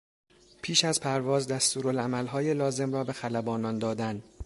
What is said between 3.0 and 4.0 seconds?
به خلبانان